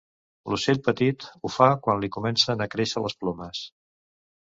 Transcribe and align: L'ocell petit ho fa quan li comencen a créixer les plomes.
L'ocell 0.51 0.79
petit 0.85 1.25
ho 1.41 1.51
fa 1.55 1.67
quan 1.87 2.01
li 2.05 2.09
comencen 2.15 2.65
a 2.65 2.69
créixer 2.77 3.05
les 3.05 3.17
plomes. 3.25 3.61